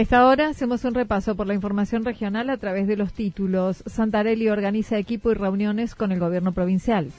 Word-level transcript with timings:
A 0.00 0.02
esta 0.02 0.26
hora 0.26 0.48
hacemos 0.48 0.82
un 0.86 0.94
repaso 0.94 1.34
por 1.34 1.46
la 1.46 1.52
información 1.52 2.06
regional 2.06 2.48
a 2.48 2.56
través 2.56 2.88
de 2.88 2.96
los 2.96 3.12
títulos. 3.12 3.84
Santarelli 3.84 4.48
organiza 4.48 4.96
equipo 4.96 5.30
y 5.30 5.34
reuniones 5.34 5.94
con 5.94 6.10
el 6.10 6.18
gobierno 6.18 6.52
provincial. 6.52 7.12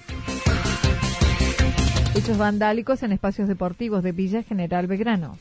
Hechos 2.15 2.39
vandálicos 2.39 3.03
en 3.03 3.11
espacios 3.11 3.47
deportivos 3.47 4.01
de 4.01 4.13
Villa 4.13 4.41
General 4.41 4.87
Belgrano. 4.87 5.37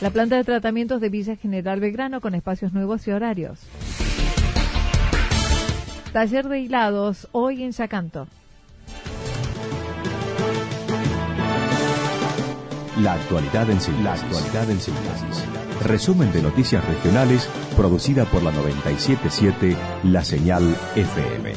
La 0.00 0.08
planta 0.08 0.36
de 0.36 0.44
tratamientos 0.44 1.02
de 1.02 1.10
Villa 1.10 1.36
General 1.36 1.78
Belgrano 1.78 2.22
con 2.22 2.34
espacios 2.34 2.72
nuevos 2.72 3.06
y 3.06 3.10
horarios. 3.10 3.60
Taller 6.14 6.48
de 6.48 6.60
hilados 6.60 7.28
hoy 7.32 7.64
en 7.64 7.72
Yacanto. 7.72 8.28
La 13.02 13.12
actualidad 13.12 13.70
en 13.70 13.80
síntesis. 13.80 14.04
La 14.04 14.12
actualidad 14.14 14.70
en 14.70 14.80
síntesis. 14.80 15.44
Resumen 15.84 16.32
de 16.32 16.42
noticias 16.42 16.84
regionales 16.84 17.48
producida 17.76 18.24
por 18.24 18.42
la 18.42 18.50
977 18.50 19.76
La 20.02 20.24
Señal 20.24 20.64
FM. 20.96 21.52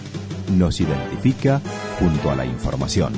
Nos 0.56 0.80
identifica 0.80 1.59
junto 2.00 2.30
a 2.30 2.36
la 2.36 2.45
información. 2.45 3.14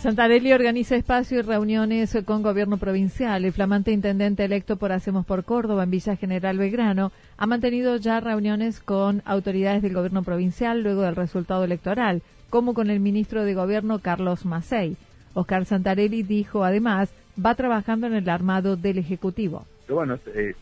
Santarelli 0.00 0.52
organiza 0.52 0.96
espacio 0.96 1.38
y 1.38 1.42
reuniones 1.42 2.18
con 2.24 2.42
gobierno 2.42 2.78
provincial. 2.78 3.44
El 3.44 3.52
flamante 3.52 3.92
intendente 3.92 4.44
electo 4.44 4.76
por 4.76 4.90
Hacemos 4.90 5.24
por 5.24 5.44
Córdoba 5.44 5.84
en 5.84 5.90
Villa 5.90 6.16
General 6.16 6.58
Belgrano 6.58 7.12
ha 7.36 7.46
mantenido 7.46 7.96
ya 7.96 8.18
reuniones 8.18 8.80
con 8.80 9.22
autoridades 9.24 9.82
del 9.82 9.94
gobierno 9.94 10.24
provincial 10.24 10.82
luego 10.82 11.02
del 11.02 11.14
resultado 11.14 11.62
electoral 11.62 12.22
como 12.52 12.74
con 12.74 12.90
el 12.90 13.00
ministro 13.00 13.44
de 13.44 13.54
Gobierno 13.54 14.00
Carlos 14.00 14.44
Macei. 14.44 14.98
Oscar 15.32 15.64
Santarelli 15.64 16.22
dijo 16.22 16.64
además, 16.64 17.10
va 17.42 17.54
trabajando 17.54 18.06
en 18.06 18.12
el 18.12 18.28
armado 18.28 18.76
del 18.76 18.98
Ejecutivo. 18.98 19.64
bueno, 19.88 20.18
eh, 20.34 20.52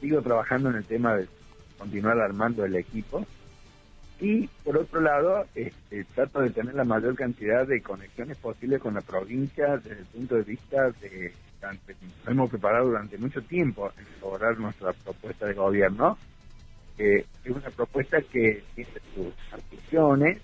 sigo 0.00 0.22
trabajando 0.22 0.70
en 0.70 0.76
el 0.76 0.84
tema 0.84 1.16
de 1.16 1.26
continuar 1.76 2.20
armando 2.20 2.64
el 2.64 2.76
equipo 2.76 3.26
y 4.20 4.46
por 4.62 4.78
otro 4.78 5.00
lado 5.00 5.44
este, 5.56 6.04
trato 6.14 6.40
de 6.40 6.50
tener 6.50 6.74
la 6.74 6.84
mayor 6.84 7.16
cantidad 7.16 7.66
de 7.66 7.82
conexiones 7.82 8.36
posibles 8.36 8.80
con 8.80 8.94
la 8.94 9.00
provincia 9.00 9.76
desde 9.78 10.02
el 10.02 10.06
punto 10.06 10.36
de 10.36 10.42
vista 10.42 10.92
de 11.00 11.32
nos 11.62 12.28
hemos 12.28 12.48
preparado 12.48 12.86
durante 12.86 13.18
mucho 13.18 13.42
tiempo 13.42 13.90
en 13.98 14.04
lograr 14.20 14.56
nuestra 14.56 14.92
propuesta 14.92 15.46
de 15.46 15.54
gobierno 15.54 16.16
es 16.96 17.24
una 17.44 17.70
propuesta 17.70 18.20
que 18.20 18.62
tiene 18.76 18.90
sus 19.14 19.34
ambiciones 19.52 20.38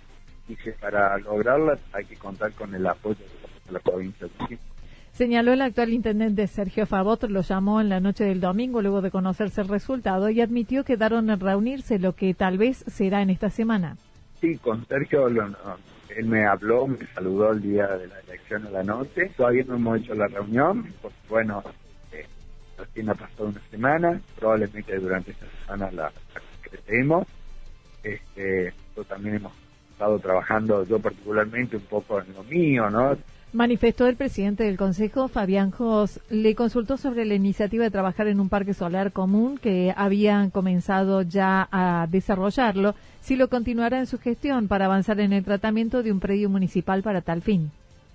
que 0.67 0.73
para 0.73 1.17
lograrla 1.19 1.79
hay 1.93 2.05
que 2.07 2.17
contar 2.17 2.51
con 2.53 2.75
el 2.75 2.85
apoyo 2.85 3.25
de 3.67 3.73
la 3.73 3.79
provincia 3.79 4.27
de 4.27 4.59
Señaló 5.13 5.53
el 5.53 5.63
actual 5.63 5.93
intendente 5.93 6.49
Sergio 6.49 6.87
Favot, 6.87 7.23
lo 7.31 7.43
llamó 7.43 7.81
en 7.81 7.89
la 7.89 8.01
noche 8.01 8.25
del 8.25 8.41
domingo 8.41 8.83
luego 8.83 9.01
de 9.01 9.13
conocerse 9.13 9.61
el 9.61 9.69
resultado 9.69 10.29
y 10.29 10.41
admitió 10.41 10.83
que 10.83 10.97
daron 10.97 11.31
a 11.31 11.37
reunirse, 11.37 12.01
lo 12.01 12.15
que 12.15 12.35
tal 12.35 12.59
vez 12.59 12.85
será 12.89 13.23
en 13.23 13.31
esta 13.31 13.49
semana. 13.49 13.97
Sí, 14.41 14.59
con 14.59 14.85
Sergio 14.87 15.29
él 15.29 16.27
me 16.27 16.45
habló, 16.45 16.89
me 16.89 16.99
saludó 17.15 17.53
el 17.53 17.63
día 17.63 17.87
de 17.87 18.09
la 18.09 18.19
elección 18.21 18.67
a 18.67 18.71
la 18.71 18.83
noche. 18.83 19.31
Todavía 19.37 19.65
no 19.69 19.77
hemos 19.77 20.01
hecho 20.01 20.15
la 20.15 20.27
reunión, 20.27 20.93
porque 21.01 21.17
bueno, 21.29 21.63
eh, 22.11 22.27
recién 22.77 23.09
ha 23.09 23.15
pasado 23.15 23.51
una 23.51 23.61
semana, 23.71 24.21
probablemente 24.37 24.99
durante 24.99 25.31
esta 25.31 25.47
semana 25.61 25.91
la, 25.93 26.03
la 26.03 27.27
Este, 28.03 28.73
también 29.09 29.37
hemos 29.37 29.53
estado 29.97 30.19
trabajando 30.19 30.85
yo 30.85 30.99
particularmente 30.99 31.77
un 31.79 31.83
poco 31.85 32.21
en 32.21 32.35
lo 32.35 32.45
mío, 32.45 32.91
¿no? 32.91 33.17
Manifestó 33.55 34.07
el 34.07 34.17
presidente 34.17 34.65
del 34.65 34.77
Consejo, 34.77 35.29
Fabián 35.29 35.71
Jos, 35.71 36.21
le 36.29 36.55
consultó 36.55 36.99
sobre 36.99 37.25
la 37.25 37.35
iniciativa 37.35 37.85
de 37.85 37.91
trabajar 37.91 38.27
en 38.27 38.39
un 38.39 38.51
parque 38.51 38.75
solar 38.75 39.13
común 39.13 39.57
que 39.57 39.95
habían 39.97 40.51
comenzado 40.51 41.23
ya 41.23 41.67
a 41.73 42.07
desarrollarlo, 42.11 42.95
si 43.23 43.37
lo 43.37 43.49
continuará 43.49 43.99
en 43.99 44.07
su 44.07 44.19
gestión 44.19 44.69
para 44.69 44.85
avanzar 44.85 45.19
en 45.21 45.33
el 45.33 45.45
tratamiento 45.45 46.03
de 46.03 46.13
un 46.13 46.21
predio 46.21 46.51
municipal 46.51 47.03
para 47.03 47.23
tal 47.23 47.41
fin 47.41 47.71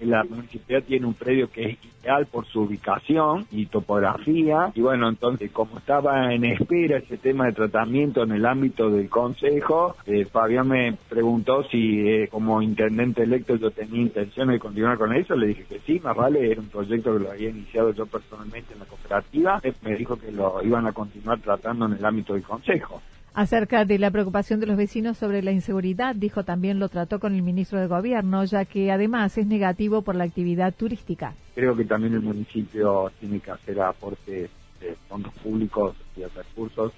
la 0.06 0.24
municipalidad 0.24 0.84
tiene 0.88 1.06
un 1.06 1.14
predio 1.14 1.50
que 1.50 1.64
es 1.64 1.78
ideal 2.02 2.26
por 2.26 2.46
su 2.46 2.62
ubicación 2.62 3.46
y 3.52 3.68
topografía. 3.68 4.72
Y 4.74 4.82
bueno, 4.82 5.10
entonces, 5.10 5.52
como 5.52 5.78
estaba 5.78 6.34
en 6.34 6.46
espera 6.46 6.98
ese 6.98 7.18
tema 7.18 7.46
de 7.46 7.54
tratamiento 7.54 8.24
en 8.24 8.32
el 8.32 8.46
ámbito 8.46 8.90
del 8.90 9.10
Consejo, 9.10 9.96
eh, 10.06 10.26
Fabián 10.26 10.68
me 10.68 10.98
preguntó 11.10 11.64
si 11.64 12.08
eh, 12.08 12.28
como 12.30 12.62
intendente 12.62 13.24
electo 13.24 13.56
yo 13.56 13.72
tenía 13.72 14.02
intención 14.02 14.50
de 14.50 14.60
continuar 14.60 14.98
con 14.98 15.14
eso. 15.14 15.36
Le 15.36 15.48
dije 15.48 15.66
que 15.70 15.80
sí, 15.80 16.00
más 16.00 16.16
vale, 16.16 16.52
era 16.52 16.62
un 16.62 16.70
proyecto 16.70 17.14
que 17.14 17.24
lo 17.24 17.32
había 17.32 17.50
iniciado 17.50 17.92
yo 17.94 18.06
personalmente 18.06 18.74
en 18.74 18.80
la 18.80 18.86
cooperativa. 18.86 19.62
me 19.84 19.96
dijo 19.96 20.18
que 20.18 20.32
lo 20.32 20.64
iban 20.64 20.88
a 20.88 20.94
continuar 20.94 21.40
tratando 21.40 21.86
en 21.86 21.94
el 21.94 22.06
ámbito 22.06 22.34
del 22.34 22.44
Consejo. 22.44 23.02
Acerca 23.34 23.86
de 23.86 23.98
la 23.98 24.12
preocupación 24.12 24.60
de 24.60 24.66
los 24.66 24.76
vecinos 24.76 25.18
sobre 25.18 25.42
la 25.42 25.54
inseguridad, 25.54 26.16
dijo 26.16 26.44
también 26.44 26.80
lo 26.80 26.90
trató 26.90 27.22
con 27.22 27.34
el 27.34 27.42
ministro 27.42 27.80
de 27.80 27.88
Gobierno, 27.88 28.44
ya 28.44 28.66
que 28.66 28.92
además 28.92 29.38
es 29.38 29.48
negativo 29.48 30.02
por 30.02 30.16
la 30.16 30.26
actividad 30.26 30.74
turística. 30.74 31.34
Creo 31.56 31.74
que 31.74 31.86
también 31.86 32.14
el 32.14 32.22
municipio 32.22 33.10
tiene 33.22 33.40
que 33.40 33.52
hacer 33.52 33.80
aportes 33.80 34.50
de 34.82 34.96
fondos 35.08 35.34
públicos 35.36 35.96
y 36.18 36.22
de 36.22 36.28
recursos 36.28 36.92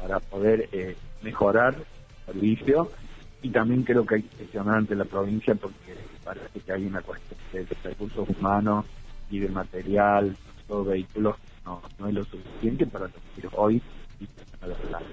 para 0.00 0.18
poder 0.18 0.68
eh, 0.72 0.96
mejorar 1.22 1.76
el 1.76 2.34
servicio 2.34 2.90
y 3.40 3.50
también 3.50 3.84
creo 3.84 4.04
que 4.04 4.16
hay 4.16 4.22
que 4.22 4.36
gestionar 4.36 4.78
ante 4.78 4.96
la 4.96 5.04
provincia 5.04 5.54
porque 5.54 5.94
parece 6.24 6.58
que 6.58 6.72
hay 6.72 6.86
una 6.86 7.02
cuestión 7.02 7.38
de 7.52 7.66
recursos 7.84 8.28
humanos 8.30 8.84
y 9.30 9.38
de 9.38 9.48
material, 9.48 10.36
todo 10.66 10.84
vehículos, 10.84 11.36
no, 11.68 11.82
no 11.98 12.08
es 12.08 12.14
lo 12.14 12.24
suficiente 12.24 12.86
para 12.86 13.08
que 13.08 13.48
hoy 13.54 13.82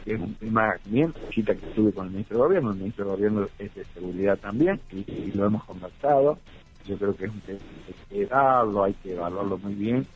es 0.05 0.19
un 0.19 0.33
tema 0.35 0.73
bien, 0.85 1.13
cita 1.31 1.53
que 1.53 1.67
estuve 1.67 1.91
con 1.91 2.07
el 2.07 2.11
ministro 2.13 2.37
de 2.37 2.43
Gobierno, 2.43 2.71
el 2.71 2.77
ministro 2.77 3.05
de 3.05 3.11
Gobierno 3.11 3.47
es 3.59 3.75
de 3.75 3.85
seguridad 3.85 4.37
también, 4.37 4.79
y, 4.91 5.31
lo 5.33 5.45
hemos 5.45 5.63
conversado. 5.65 6.39
Yo 6.87 6.97
creo 6.97 7.15
que 7.15 7.25
es 7.25 7.31
un 7.31 7.39
tema 7.41 7.59
que 8.09 8.15
hay 8.15 8.19
que 8.19 8.25
darlo, 8.25 8.87
evaluarlo 9.03 9.57
muy 9.57 9.73
bien. 9.73 10.07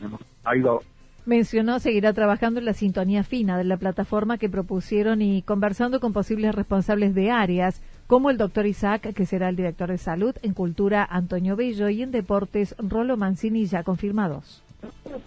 Algo 0.43 0.81
Mencionó 1.25 1.79
seguirá 1.79 2.13
trabajando 2.13 2.59
en 2.59 2.65
la 2.65 2.73
sintonía 2.73 3.23
fina 3.23 3.57
de 3.57 3.63
la 3.63 3.77
plataforma 3.77 4.37
que 4.37 4.49
propusieron 4.49 5.21
y 5.21 5.43
conversando 5.43 5.99
con 5.99 6.13
posibles 6.13 6.55
responsables 6.55 7.13
de 7.13 7.29
áreas, 7.29 7.83
como 8.07 8.31
el 8.31 8.37
doctor 8.37 8.65
Isaac, 8.65 9.13
que 9.13 9.25
será 9.25 9.49
el 9.49 9.55
director 9.55 9.89
de 9.89 9.99
salud, 9.99 10.35
en 10.41 10.53
cultura 10.53 11.05
Antonio 11.07 11.55
Bello 11.55 11.89
y 11.89 12.01
en 12.01 12.11
deportes 12.11 12.75
Rolo 12.79 13.17
Mancini 13.17 13.65
ya 13.65 13.83
confirmados. 13.83 14.63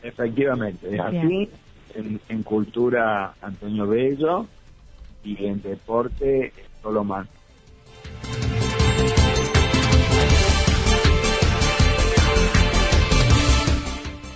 Efectivamente, 0.02 0.94
es 0.94 1.00
así 1.00 1.48
en, 2.28 2.42
cultura 2.42 3.34
Antonio 3.40 3.86
Bello 3.86 4.46
y 5.24 5.46
en 5.46 5.62
deporte 5.62 6.52
solo 6.82 7.04
más. 7.04 7.28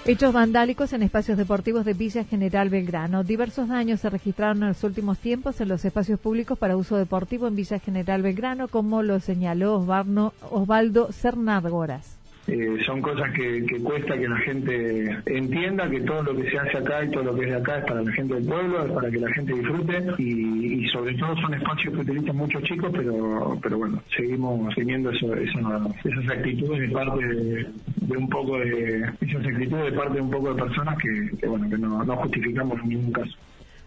Hechos 0.09 0.33
vandálicos 0.33 0.93
en 0.93 1.03
espacios 1.03 1.37
deportivos 1.37 1.85
de 1.85 1.93
Villa 1.93 2.23
General 2.23 2.69
Belgrano. 2.69 3.25
Diversos 3.25 3.69
daños 3.69 3.99
se 3.99 4.09
registraron 4.09 4.63
en 4.63 4.69
los 4.69 4.85
últimos 4.85 5.19
tiempos 5.19 5.61
en 5.61 5.67
los 5.67 5.85
espacios 5.85 6.21
públicos 6.21 6.57
para 6.57 6.77
uso 6.77 6.97
deportivo 6.97 7.49
en 7.49 7.57
Villa 7.57 7.81
General 7.81 8.23
Belgrano, 8.23 8.69
como 8.69 9.03
lo 9.03 9.19
señaló 9.19 9.75
Osvaldo 9.75 11.09
Cernárgoras. 11.11 12.16
Eh, 12.49 12.79
son 12.87 13.03
cosas 13.03 13.33
que, 13.33 13.65
cuesta 13.83 14.17
que 14.17 14.29
la 14.29 14.39
gente 14.39 15.19
entienda 15.27 15.91
que 15.91 16.01
todo 16.01 16.23
lo 16.23 16.37
que 16.37 16.49
se 16.49 16.59
hace 16.59 16.79
acá 16.79 17.05
y 17.05 17.11
todo 17.11 17.25
lo 17.25 17.35
que 17.35 17.45
es 17.45 17.51
de 17.51 17.57
acá 17.57 17.79
es 17.79 17.85
para 17.85 18.03
la 18.03 18.13
gente 18.13 18.35
del 18.35 18.45
pueblo, 18.45 18.87
es 18.87 18.93
para 18.93 19.11
que 19.11 19.19
la 19.19 19.33
gente 19.33 19.53
disfrute 19.53 20.05
y, 20.19 20.87
sobre 20.89 21.15
todo 21.15 21.37
son 21.37 21.55
espacios 21.55 21.95
que 21.95 22.01
utilizan 22.01 22.37
muchos 22.37 22.63
chicos, 22.63 22.91
pero 22.95 23.59
pero 23.61 23.79
bueno, 23.79 24.01
seguimos 24.17 24.73
teniendo 24.77 25.11
eso, 25.11 25.35
esas 25.35 26.29
actitudes 26.31 26.81
de 26.81 26.89
parte 26.89 27.27
de, 27.27 28.17
un 28.17 28.29
poco 28.29 28.59
de 28.59 29.11
esas 29.21 29.45
actitudes 29.45 29.85
de 29.87 29.93
parte 29.93 30.15
de 30.15 30.21
un 30.21 30.31
poco 30.31 30.55
de 30.55 30.63
personas 30.63 30.97
que, 30.99 31.47
bueno 31.47 31.69
que 31.69 31.79
no, 31.79 32.05
no 32.05 32.17
justificamos 32.17 32.81
en 32.83 32.89
ningún 32.89 33.13
caso. 33.13 33.37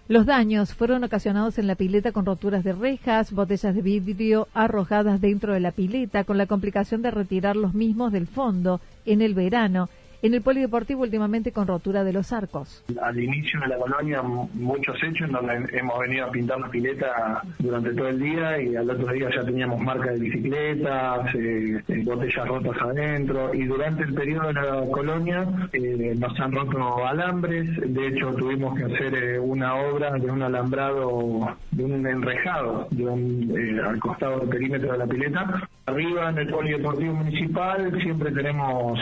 Los 0.10 0.26
daños 0.26 0.74
fueron 0.74 1.04
ocasionados 1.04 1.60
en 1.60 1.68
la 1.68 1.76
pileta 1.76 2.12
con 2.12 2.26
roturas 2.26 2.64
de 2.64 2.74
rejas, 2.74 3.32
botellas 3.32 3.76
de 3.76 3.84
vidrio 3.84 4.48
arrojadas 4.56 5.22
dentro 5.22 5.54
de 5.54 5.60
la 5.60 5.72
pileta, 5.72 6.24
con 6.24 6.40
la 6.40 6.48
complicación 6.48 7.04
de 7.04 7.12
retirar 7.12 7.56
los 7.56 7.76
mismos 7.76 8.12
del 8.12 8.26
fondo 8.26 8.82
en 9.06 9.22
el 9.22 9.36
verano 9.36 9.88
en 10.22 10.34
el 10.34 10.42
polideportivo 10.42 11.04
últimamente 11.04 11.52
con 11.52 11.68
rotura 11.68 12.04
de 12.04 12.14
los 12.14 12.34
arcos. 12.34 12.84
Al 13.02 13.20
inicio 13.20 13.60
de 13.62 13.68
la 13.68 13.78
colonia 13.78 14.22
muchos 14.22 14.96
hechos 15.04 15.28
en 15.28 15.32
donde 15.32 15.78
hemos 15.78 16.00
venido 16.00 16.26
a 16.26 16.32
pintar 16.32 16.60
la 16.60 16.70
pileta 16.70 17.42
durante 17.60 17.94
todo 17.94 18.10
el 18.10 18.20
día 18.20 18.62
y 18.62 18.76
al 18.76 18.90
otro 18.90 19.14
día 19.14 19.30
ya 19.34 19.44
teníamos 19.44 19.82
marcas 19.82 20.14
de 20.14 20.20
bicicletas, 20.20 21.36
eh, 21.36 21.82
eh, 21.88 22.04
botellas 22.04 22.48
rotas 22.48 22.82
adentro 22.82 23.54
y 23.54 23.64
durante 23.66 24.04
el 24.04 24.14
periodo 24.14 24.48
de 24.48 24.54
la 24.54 24.86
colonia 24.92 25.48
eh, 25.74 26.16
nos 26.18 26.40
han 26.40 26.52
roto 26.52 27.08
alambres, 27.08 27.68
de 27.78 28.08
hecho 28.08 28.34
tuvimos 28.34 28.78
que 28.78 28.86
hacer 28.86 29.40
una 29.40 29.76
obra 29.76 30.12
de 30.12 30.30
un 30.30 30.42
alambrado, 30.42 31.58
de 31.72 31.84
un 31.84 32.06
enrejado 32.06 32.88
de 32.92 33.06
un, 33.06 33.80
al 33.86 34.00
costado 34.00 34.40
del 34.40 34.50
perímetro 34.50 34.92
de 34.92 34.98
la 34.98 35.08
pileta. 35.08 35.70
Arriba 35.86 36.30
en 36.30 36.38
el 36.38 36.50
polideportivo 36.50 37.14
municipal 37.16 37.92
siempre 38.02 38.32
tenemos 38.32 39.00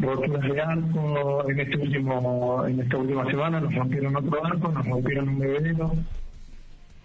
roturas 0.00 0.37
de 0.40 0.60
arco, 0.60 1.48
en, 1.48 1.60
este 1.60 1.76
último, 1.76 2.66
en 2.66 2.80
esta 2.80 2.96
última 2.96 3.24
semana 3.30 3.60
nos 3.60 3.74
rompieron 3.74 4.16
otro 4.16 4.44
arco, 4.44 4.72
nos 4.72 4.86
rompieron 4.86 5.28
un 5.28 5.38
bebedero. 5.38 5.92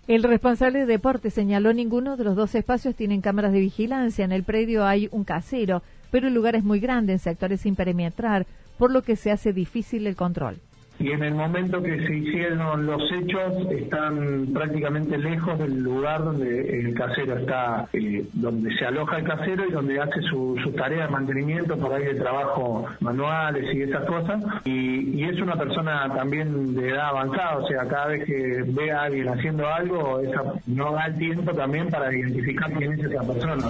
El 0.08 0.24
responsable 0.24 0.80
de 0.80 0.86
deporte 0.86 1.30
señaló 1.30 1.74
ninguno 1.74 2.18
de 2.18 2.26
los 2.26 2.36
dos 2.36 2.56
espacios 2.56 2.96
tienen 2.96 3.22
cámaras 3.22 3.54
de 3.54 3.60
vigilancia. 3.60 4.26
En 4.26 4.34
el 4.34 4.44
predio 4.44 4.86
hay 4.86 5.08
un 5.12 5.24
casero, 5.24 5.82
pero 6.12 6.28
el 6.28 6.34
lugar 6.34 6.56
es 6.56 6.64
muy 6.64 6.80
grande 6.80 7.14
en 7.14 7.20
sectores 7.20 7.62
sin 7.62 7.76
perimetrar, 7.76 8.46
por 8.78 8.92
lo 8.92 9.02
que 9.02 9.16
se 9.16 9.32
hace 9.32 9.54
difícil 9.54 10.06
el 10.08 10.16
control 10.16 10.60
y 11.04 11.12
en 11.12 11.22
el 11.22 11.36
momento 11.36 11.84
que 11.84 12.00
se 12.08 12.16
hicieron 12.16 12.86
los 12.86 13.02
hechos 13.12 13.70
están 13.72 14.48
prácticamente 14.54 15.18
lejos 15.18 15.60
del 15.60 15.84
lugar 15.84 16.24
donde 16.24 16.80
el 16.80 16.94
casero 16.94 17.40
está, 17.40 17.90
eh, 17.92 18.26
donde 18.32 18.74
se 18.78 18.86
aloja 18.86 19.18
el 19.18 19.26
casero 19.26 19.68
y 19.68 19.72
donde 19.72 20.00
hace 20.00 20.22
su, 20.22 20.58
su, 20.64 20.72
tarea 20.72 21.08
de 21.08 21.12
mantenimiento, 21.12 21.78
por 21.78 21.92
ahí 21.92 22.06
de 22.06 22.16
trabajo 22.16 22.86
manuales 23.02 23.66
y 23.76 23.82
esas 23.82 24.06
cosas. 24.06 24.42
Y, 24.64 25.20
y, 25.20 25.26
es 25.26 25.42
una 25.42 25.58
persona 25.58 26.10
también 26.16 26.74
de 26.74 26.92
edad 26.92 27.10
avanzada, 27.10 27.58
o 27.58 27.68
sea, 27.68 27.86
cada 27.86 28.08
vez 28.08 28.24
que 28.26 28.64
ve 28.66 28.90
a 28.90 29.04
alguien 29.04 29.28
haciendo 29.28 29.68
algo, 29.68 30.22
esa, 30.22 30.42
no 30.68 30.94
da 30.94 31.08
el 31.08 31.18
tiempo 31.18 31.52
también 31.52 31.90
para 31.90 32.16
identificar 32.16 32.72
quién 32.72 32.94
es 32.94 33.04
esa 33.04 33.28
persona. 33.28 33.68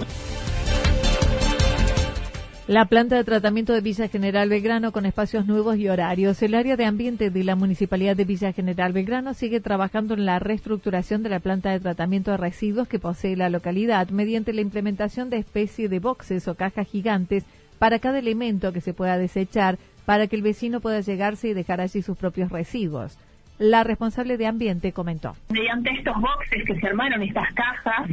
La 2.66 2.86
planta 2.86 3.16
de 3.16 3.24
tratamiento 3.24 3.74
de 3.74 3.82
Villa 3.82 4.08
General 4.08 4.48
Belgrano 4.48 4.90
con 4.90 5.04
espacios 5.04 5.44
nuevos 5.44 5.76
y 5.76 5.90
horarios. 5.90 6.42
El 6.42 6.54
área 6.54 6.76
de 6.78 6.86
ambiente 6.86 7.28
de 7.28 7.44
la 7.44 7.56
Municipalidad 7.56 8.16
de 8.16 8.24
Villa 8.24 8.54
General 8.54 8.90
Belgrano 8.90 9.34
sigue 9.34 9.60
trabajando 9.60 10.14
en 10.14 10.24
la 10.24 10.38
reestructuración 10.38 11.22
de 11.22 11.28
la 11.28 11.40
planta 11.40 11.72
de 11.72 11.80
tratamiento 11.80 12.30
de 12.30 12.38
residuos 12.38 12.88
que 12.88 12.98
posee 12.98 13.36
la 13.36 13.50
localidad 13.50 14.08
mediante 14.08 14.54
la 14.54 14.62
implementación 14.62 15.28
de 15.28 15.36
especie 15.36 15.90
de 15.90 15.98
boxes 15.98 16.48
o 16.48 16.54
cajas 16.54 16.88
gigantes 16.88 17.44
para 17.78 17.98
cada 17.98 18.18
elemento 18.18 18.72
que 18.72 18.80
se 18.80 18.94
pueda 18.94 19.18
desechar 19.18 19.78
para 20.06 20.26
que 20.26 20.36
el 20.36 20.42
vecino 20.42 20.80
pueda 20.80 21.00
llegarse 21.00 21.48
y 21.48 21.52
dejar 21.52 21.82
allí 21.82 22.00
sus 22.00 22.16
propios 22.16 22.50
residuos. 22.50 23.18
La 23.58 23.84
responsable 23.84 24.36
de 24.36 24.46
ambiente 24.48 24.92
comentó. 24.92 25.36
Mediante 25.48 25.90
estos 25.90 26.20
boxes 26.20 26.64
que 26.64 26.74
se 26.74 26.86
armaron, 26.88 27.22
estas 27.22 27.52
cajas, 27.54 28.08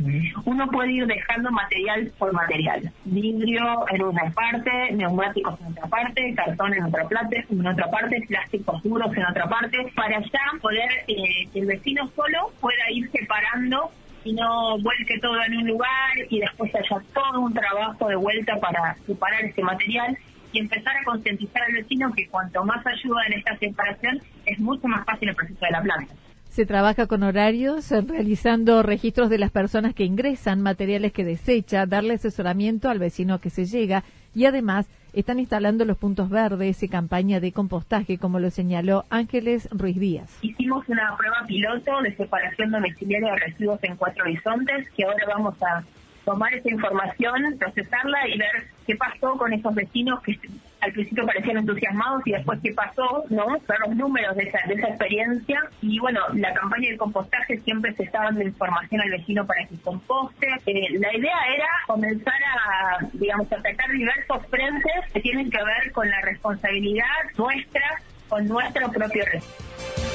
uno 0.45 0.67
puede 0.67 0.91
ir 0.91 1.07
dejando 1.07 1.49
material 1.51 2.11
por 2.19 2.31
material. 2.31 2.91
Vidrio 3.05 3.85
en 3.89 4.03
una 4.03 4.29
parte, 4.31 4.91
neumáticos 4.91 5.59
en 5.61 5.67
otra 5.67 5.87
parte, 5.87 6.33
cartón 6.35 6.73
en 6.75 6.83
otra 6.83 7.09
parte, 7.09 7.45
en 7.49 7.67
otra 7.67 7.89
parte, 7.89 8.23
plásticos 8.27 8.83
duros 8.83 9.11
en 9.17 9.25
otra 9.25 9.49
parte, 9.49 9.91
para 9.95 10.19
ya 10.19 10.59
poder 10.61 10.91
eh, 11.07 11.47
que 11.51 11.59
el 11.59 11.65
vecino 11.65 12.07
solo 12.15 12.51
pueda 12.59 12.91
ir 12.91 13.09
separando 13.09 13.89
y 14.23 14.33
no 14.33 14.77
vuelque 14.79 15.17
todo 15.19 15.41
en 15.43 15.57
un 15.57 15.67
lugar 15.67 16.11
y 16.29 16.39
después 16.39 16.73
haya 16.75 17.01
todo 17.13 17.39
un 17.39 17.53
trabajo 17.53 18.07
de 18.07 18.15
vuelta 18.15 18.59
para 18.59 18.95
separar 19.07 19.43
ese 19.43 19.63
material 19.63 20.15
y 20.51 20.59
empezar 20.59 20.95
a 20.97 21.03
concientizar 21.03 21.63
al 21.63 21.73
vecino 21.73 22.11
que 22.13 22.27
cuanto 22.27 22.63
más 22.63 22.85
ayuda 22.85 23.21
en 23.27 23.33
esta 23.33 23.57
separación 23.57 24.21
es 24.45 24.59
mucho 24.59 24.87
más 24.87 25.05
fácil 25.05 25.29
el 25.29 25.35
proceso 25.35 25.65
de 25.65 25.71
la 25.71 25.81
planta. 25.81 26.13
Se 26.49 26.65
trabaja 26.65 27.07
con 27.07 27.23
horarios, 27.23 27.91
eh, 27.93 28.01
realizando 28.01 28.83
registros 28.83 29.29
de 29.29 29.37
las 29.37 29.51
personas 29.51 29.93
que 29.93 30.03
ingresan, 30.03 30.61
materiales 30.61 31.13
que 31.13 31.23
desecha, 31.23 31.85
darle 31.85 32.15
asesoramiento 32.15 32.89
al 32.89 32.99
vecino 32.99 33.39
que 33.39 33.49
se 33.49 33.65
llega 33.65 34.03
y 34.35 34.45
además 34.45 34.89
están 35.13 35.39
instalando 35.39 35.85
los 35.85 35.97
puntos 35.97 36.29
verdes 36.29 36.83
y 36.83 36.89
campaña 36.89 37.39
de 37.39 37.51
compostaje, 37.51 38.17
como 38.17 38.39
lo 38.39 38.49
señaló 38.49 39.05
Ángeles 39.09 39.69
Ruiz 39.71 39.99
Díaz. 39.99 40.39
Hicimos 40.41 40.87
una 40.89 41.15
prueba 41.17 41.43
piloto 41.47 42.01
de 42.01 42.15
separación 42.15 42.71
domiciliaria 42.71 43.31
de 43.33 43.39
residuos 43.39 43.79
en 43.83 43.95
Cuatro 43.95 44.23
Horizontes, 44.23 44.89
que 44.95 45.03
ahora 45.05 45.25
vamos 45.27 45.55
a 45.63 45.83
tomar 46.25 46.53
esa 46.53 46.69
información, 46.69 47.57
procesarla 47.57 48.27
y 48.27 48.37
ver 48.37 48.67
qué 48.85 48.95
pasó 48.95 49.37
con 49.37 49.53
esos 49.53 49.73
vecinos 49.73 50.21
que 50.21 50.39
al 50.81 50.91
principio 50.91 51.25
parecían 51.25 51.57
entusiasmados 51.57 52.23
y 52.25 52.31
después 52.31 52.59
qué 52.63 52.73
pasó, 52.73 53.23
¿no? 53.29 53.59
Ver 53.67 53.79
los 53.87 53.95
números 53.95 54.35
de 54.35 54.43
esa, 54.43 54.59
de 54.67 54.73
esa 54.73 54.87
experiencia. 54.89 55.61
Y 55.81 55.99
bueno, 55.99 56.19
la 56.33 56.53
campaña 56.53 56.89
de 56.89 56.97
compostaje 56.97 57.59
siempre 57.59 57.93
se 57.93 58.03
estaba 58.03 58.25
dando 58.25 58.41
información 58.41 59.01
al 59.01 59.11
vecino 59.11 59.45
para 59.45 59.65
que 59.67 59.77
composte. 59.81 60.47
Eh, 60.65 60.99
la 60.99 61.15
idea 61.15 61.37
era 61.55 61.67
comenzar 61.85 62.33
a, 62.33 62.97
digamos, 63.13 63.51
atacar 63.51 63.91
diversos 63.91 64.45
frentes 64.47 65.11
que 65.13 65.19
tienen 65.19 65.49
que 65.51 65.63
ver 65.63 65.91
con 65.91 66.09
la 66.09 66.19
responsabilidad 66.21 67.05
nuestra, 67.37 68.01
con 68.27 68.47
nuestro 68.47 68.91
propio 68.91 69.23
residuo. 69.25 70.10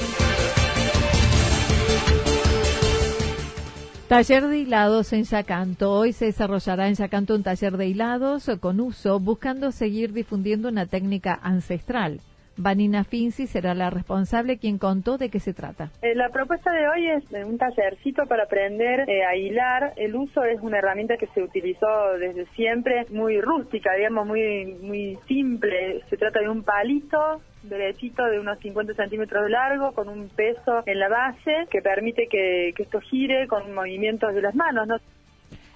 Taller 4.08 4.46
de 4.46 4.58
hilados 4.58 5.12
en 5.12 5.24
Yacanto. 5.24 5.92
Hoy 5.92 6.12
se 6.12 6.26
desarrollará 6.26 6.86
en 6.86 6.94
Yacanto 6.94 7.34
un 7.34 7.42
taller 7.42 7.76
de 7.76 7.88
hilados 7.88 8.48
con 8.60 8.78
uso, 8.78 9.18
buscando 9.18 9.72
seguir 9.72 10.12
difundiendo 10.12 10.68
una 10.68 10.86
técnica 10.86 11.36
ancestral. 11.42 12.20
Vanina 12.56 13.04
Finzi 13.04 13.46
será 13.46 13.74
la 13.74 13.90
responsable 13.90 14.58
quien 14.58 14.78
contó 14.78 15.18
de 15.18 15.28
qué 15.28 15.40
se 15.40 15.52
trata. 15.52 15.90
Eh, 16.02 16.14
la 16.14 16.30
propuesta 16.30 16.72
de 16.72 16.88
hoy 16.88 17.08
es 17.08 17.24
un 17.46 17.58
tallercito 17.58 18.24
para 18.26 18.44
aprender 18.44 19.08
eh, 19.08 19.24
a 19.24 19.36
hilar. 19.36 19.92
El 19.96 20.16
uso 20.16 20.42
es 20.44 20.60
una 20.62 20.78
herramienta 20.78 21.16
que 21.16 21.26
se 21.28 21.42
utilizó 21.42 21.86
desde 22.18 22.46
siempre, 22.54 23.06
muy 23.10 23.40
rústica, 23.40 23.92
digamos, 23.94 24.26
muy, 24.26 24.76
muy 24.80 25.18
simple. 25.28 26.02
Se 26.08 26.16
trata 26.16 26.40
de 26.40 26.48
un 26.48 26.62
palito 26.62 27.40
derechito 27.62 28.24
de 28.24 28.38
unos 28.38 28.58
50 28.60 28.94
centímetros 28.94 29.44
de 29.44 29.50
largo 29.50 29.92
con 29.92 30.08
un 30.08 30.28
peso 30.28 30.82
en 30.86 30.98
la 30.98 31.08
base 31.08 31.66
que 31.70 31.82
permite 31.82 32.28
que, 32.28 32.72
esto 32.76 33.00
gire 33.00 33.46
con 33.48 33.74
movimientos 33.74 34.34
de 34.34 34.42
las 34.42 34.54
manos. 34.54 34.86
¿no? 34.86 34.96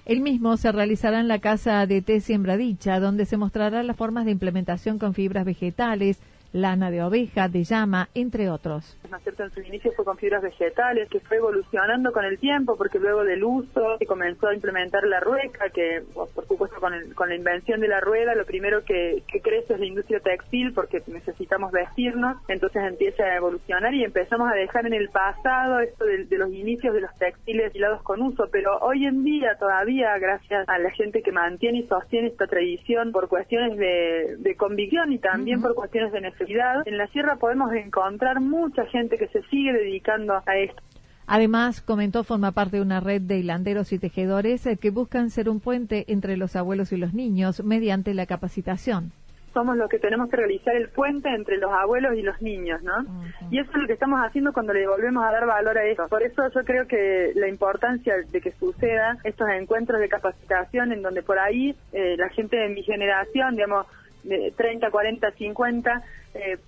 El 0.05 0.21
mismo 0.21 0.57
se 0.57 0.71
realizará 0.71 1.19
en 1.19 1.27
la 1.27 1.39
casa 1.39 1.85
de 1.85 2.01
té 2.01 2.21
Siembradicha, 2.21 2.99
donde 2.99 3.25
se 3.25 3.37
mostrarán 3.37 3.87
las 3.87 3.97
formas 3.97 4.25
de 4.25 4.31
implementación 4.31 4.97
con 4.97 5.13
fibras 5.13 5.45
vegetales, 5.45 6.21
lana 6.53 6.91
de 6.91 7.03
oveja, 7.03 7.47
de 7.47 7.63
llama, 7.63 8.09
entre 8.13 8.49
otros. 8.49 8.97
En 9.41 9.51
su 9.51 9.61
inicio 9.61 9.91
fue 9.93 10.05
con 10.05 10.17
fibras 10.17 10.41
vegetales, 10.41 11.09
que 11.09 11.19
fue 11.19 11.37
evolucionando 11.37 12.11
con 12.11 12.25
el 12.25 12.37
tiempo, 12.37 12.77
porque 12.77 12.99
luego 12.99 13.23
del 13.23 13.43
uso 13.43 13.97
se 13.97 14.05
comenzó 14.05 14.47
a 14.47 14.53
implementar 14.53 15.03
la 15.03 15.19
rueca, 15.19 15.69
que 15.69 16.03
por 16.13 16.29
supuesto 16.47 16.79
con, 16.79 16.93
con 17.15 17.29
la 17.29 17.35
invención 17.35 17.79
de 17.79 17.87
la 17.87 17.99
rueda 17.99 18.35
lo 18.35 18.45
primero 18.45 18.83
que, 18.83 19.23
crece 19.43 19.73
es 19.73 19.79
la 19.79 19.85
industria 19.85 20.19
textil, 20.19 20.73
porque 20.73 21.01
necesitamos 21.07 21.71
vestirnos, 21.71 22.37
entonces 22.47 22.83
empieza 22.83 23.23
a 23.23 23.37
evolucionar 23.37 23.93
y 23.93 24.03
empezamos 24.03 24.51
a 24.51 24.55
dejar 24.55 24.85
en 24.85 24.93
el 24.93 25.09
pasado 25.09 25.79
esto 25.79 26.05
de, 26.05 26.25
los 26.37 26.51
inicios 26.51 26.93
de 26.93 27.01
los 27.01 27.15
textiles 27.17 27.73
hilados 27.75 28.01
con 28.03 28.21
uso, 28.21 28.45
pero 28.51 28.77
hoy 28.79 29.05
en 29.05 29.23
día 29.23 29.55
todavía, 29.59 30.17
gracias 30.19 30.67
a 30.67 30.77
la 30.77 30.91
gente 30.91 31.21
que 31.21 31.31
mantiene 31.31 31.79
y 31.79 31.87
sostiene 31.87 32.27
esta 32.27 32.47
tradición 32.47 33.11
por 33.11 33.27
cuestiones 33.27 33.77
de, 33.77 34.55
convicción 34.57 35.11
y 35.11 35.17
también 35.17 35.61
por 35.61 35.73
cuestiones 35.73 36.11
de 36.11 36.21
necesidad, 36.21 36.40
en 36.85 36.97
la 36.97 37.07
sierra 37.07 37.35
podemos 37.37 37.73
encontrar 37.73 38.39
mucha 38.41 38.85
gente 38.87 39.17
que 39.17 39.27
se 39.27 39.41
sigue 39.43 39.73
dedicando 39.73 40.41
a 40.45 40.57
esto. 40.57 40.81
Además, 41.27 41.81
comentó, 41.81 42.23
forma 42.23 42.51
parte 42.51 42.77
de 42.77 42.81
una 42.81 42.99
red 42.99 43.21
de 43.21 43.37
hilanderos 43.37 43.93
y 43.93 43.99
tejedores 43.99 44.65
eh, 44.65 44.77
que 44.77 44.89
buscan 44.89 45.29
ser 45.29 45.49
un 45.49 45.59
puente 45.59 46.05
entre 46.11 46.35
los 46.35 46.55
abuelos 46.55 46.91
y 46.91 46.97
los 46.97 47.13
niños 47.13 47.63
mediante 47.63 48.13
la 48.13 48.25
capacitación 48.25 49.13
somos 49.53 49.75
los 49.77 49.89
que 49.89 49.99
tenemos 49.99 50.29
que 50.29 50.37
realizar 50.37 50.75
el 50.75 50.89
puente 50.89 51.29
entre 51.29 51.57
los 51.57 51.71
abuelos 51.71 52.15
y 52.15 52.21
los 52.21 52.41
niños, 52.41 52.81
¿no? 52.83 53.05
Y 53.49 53.59
eso 53.59 53.69
es 53.71 53.77
lo 53.77 53.87
que 53.87 53.93
estamos 53.93 54.19
haciendo 54.21 54.53
cuando 54.53 54.73
le 54.73 54.87
volvemos 54.87 55.23
a 55.23 55.31
dar 55.31 55.45
valor 55.45 55.77
a 55.77 55.85
eso. 55.85 56.07
Por 56.07 56.23
eso 56.23 56.43
yo 56.53 56.63
creo 56.63 56.87
que 56.87 57.31
la 57.35 57.47
importancia 57.47 58.15
de 58.31 58.41
que 58.41 58.51
suceda 58.53 59.17
estos 59.23 59.49
encuentros 59.49 59.99
de 59.99 60.09
capacitación 60.09 60.91
en 60.91 61.01
donde 61.01 61.21
por 61.21 61.37
ahí 61.37 61.75
eh, 61.91 62.15
la 62.17 62.29
gente 62.29 62.57
de 62.57 62.69
mi 62.69 62.83
generación, 62.83 63.55
digamos, 63.55 63.87
de 64.23 64.53
30, 64.55 64.89
40, 64.89 65.31
50, 65.31 66.01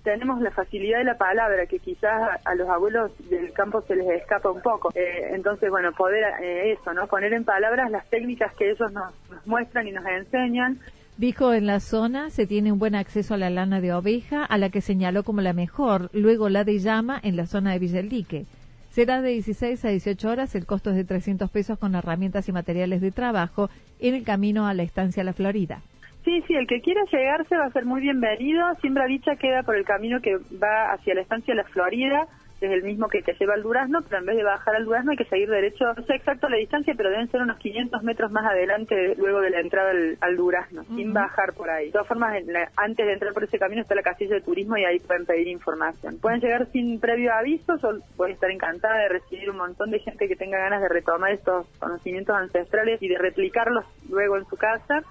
tenemos 0.02 0.40
la 0.40 0.50
facilidad 0.50 0.98
de 0.98 1.04
la 1.04 1.16
palabra 1.16 1.66
que 1.66 1.78
quizás 1.78 2.40
a, 2.44 2.54
los 2.54 2.68
abuelos 2.68 3.12
del 3.30 3.52
campo 3.52 3.82
se 3.82 3.96
les 3.96 4.08
escapa 4.20 4.50
un 4.50 4.60
poco. 4.60 4.90
Eh, 4.94 5.30
entonces, 5.32 5.70
bueno, 5.70 5.92
poder 5.92 6.24
eh, 6.42 6.72
eso, 6.72 6.92
¿no? 6.92 7.06
Poner 7.06 7.32
en 7.32 7.44
palabras 7.44 7.90
las 7.90 8.08
técnicas 8.10 8.54
que 8.54 8.70
ellos 8.70 8.92
nos, 8.92 9.12
muestran 9.46 9.86
y 9.88 9.92
nos 9.92 10.04
enseñan 10.06 10.78
Dijo 11.16 11.54
en 11.54 11.66
la 11.66 11.78
zona 11.78 12.30
se 12.30 12.44
tiene 12.44 12.72
un 12.72 12.80
buen 12.80 12.96
acceso 12.96 13.34
a 13.34 13.36
la 13.36 13.48
lana 13.48 13.80
de 13.80 13.92
oveja, 13.92 14.44
a 14.44 14.58
la 14.58 14.70
que 14.70 14.80
señaló 14.80 15.22
como 15.22 15.42
la 15.42 15.52
mejor, 15.52 16.10
luego 16.12 16.48
la 16.48 16.64
de 16.64 16.80
llama 16.80 17.20
en 17.22 17.36
la 17.36 17.46
zona 17.46 17.72
de 17.72 17.78
Villaldique. 17.78 18.46
Será 18.90 19.22
de 19.22 19.30
16 19.30 19.84
a 19.84 19.88
18 19.90 20.28
horas, 20.28 20.54
el 20.56 20.66
costo 20.66 20.90
es 20.90 20.96
de 20.96 21.04
300 21.04 21.48
pesos 21.50 21.78
con 21.78 21.94
herramientas 21.94 22.48
y 22.48 22.52
materiales 22.52 23.00
de 23.00 23.12
trabajo 23.12 23.70
en 24.00 24.14
el 24.14 24.24
camino 24.24 24.66
a 24.66 24.74
la 24.74 24.82
estancia 24.82 25.22
La 25.22 25.32
Florida. 25.32 25.82
Sí, 26.24 26.42
sí, 26.46 26.54
el 26.54 26.66
que 26.66 26.80
quiera 26.80 27.02
llegarse 27.04 27.56
va 27.56 27.66
a 27.66 27.72
ser 27.72 27.84
muy 27.84 28.00
bienvenido. 28.00 28.64
Siembra 28.80 29.06
Dicha 29.06 29.36
queda 29.36 29.62
por 29.62 29.76
el 29.76 29.84
camino 29.84 30.20
que 30.20 30.36
va 30.62 30.92
hacia 30.92 31.14
la 31.14 31.20
estancia 31.20 31.54
La 31.54 31.64
Florida 31.64 32.26
es 32.64 32.72
el 32.72 32.82
mismo 32.82 33.08
que 33.08 33.22
te 33.22 33.34
lleva 33.34 33.54
al 33.54 33.62
Durazno, 33.62 34.00
pero 34.02 34.18
en 34.18 34.26
vez 34.26 34.36
de 34.36 34.44
bajar 34.44 34.76
al 34.76 34.84
Durazno 34.84 35.12
hay 35.12 35.16
que 35.16 35.24
seguir 35.24 35.48
derecho, 35.48 35.84
no 35.94 36.04
sé 36.04 36.14
exacto 36.14 36.48
la 36.48 36.56
distancia, 36.56 36.94
pero 36.96 37.10
deben 37.10 37.30
ser 37.30 37.42
unos 37.42 37.58
500 37.58 38.02
metros 38.02 38.30
más 38.30 38.44
adelante 38.44 39.14
luego 39.16 39.40
de 39.40 39.50
la 39.50 39.60
entrada 39.60 39.92
al, 40.20 40.36
Durazno, 40.36 40.84
sin 40.96 41.12
bajar 41.12 41.52
por 41.54 41.70
ahí. 41.70 41.86
De 41.86 41.92
todas 41.92 42.08
formas, 42.08 42.34
antes 42.76 43.06
de 43.06 43.12
entrar 43.12 43.32
por 43.32 43.44
ese 43.44 43.58
camino 43.58 43.82
está 43.82 43.94
la 43.94 44.02
casilla 44.02 44.34
de 44.34 44.40
turismo 44.40 44.76
y 44.76 44.84
ahí 44.84 44.98
pueden 44.98 45.26
pedir 45.26 45.48
información. 45.48 46.18
Pueden 46.20 46.40
llegar 46.40 46.66
sin 46.72 46.98
previo 47.00 47.32
aviso, 47.32 47.74
voy 48.16 48.30
a 48.30 48.34
estar 48.34 48.50
encantada 48.50 48.98
de 48.98 49.08
recibir 49.08 49.50
un 49.50 49.58
montón 49.58 49.90
de 49.90 50.00
gente 50.00 50.28
que 50.28 50.36
tenga 50.36 50.58
ganas 50.58 50.82
de 50.82 50.88
retomar 50.88 51.32
estos 51.32 51.66
conocimientos 51.78 52.34
ancestrales 52.36 53.00
y 53.02 53.08
de 53.08 53.18
replicarlos 53.18 53.84
luego 54.08 54.36
en 54.36 54.46
su 54.46 54.56
casa. 54.56 55.02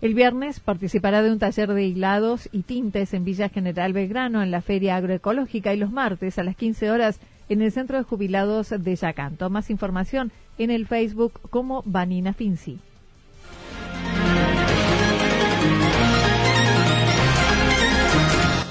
El 0.00 0.14
viernes 0.14 0.60
participará 0.60 1.22
de 1.22 1.32
un 1.32 1.40
taller 1.40 1.72
de 1.72 1.84
hilados 1.84 2.48
y 2.52 2.62
tintes 2.62 3.14
en 3.14 3.24
Villa 3.24 3.48
General 3.48 3.92
Belgrano 3.92 4.42
en 4.42 4.52
la 4.52 4.62
Feria 4.62 4.94
Agroecológica 4.94 5.74
y 5.74 5.76
los 5.76 5.90
martes 5.90 6.38
a 6.38 6.44
las 6.44 6.54
15 6.54 6.92
horas 6.92 7.18
en 7.48 7.62
el 7.62 7.72
Centro 7.72 7.98
de 7.98 8.04
Jubilados 8.04 8.70
de 8.70 8.94
Yacanto. 8.94 9.50
Más 9.50 9.70
información 9.70 10.30
en 10.56 10.70
el 10.70 10.86
Facebook 10.86 11.40
como 11.50 11.82
Vanina 11.84 12.32
Finzi. 12.32 12.78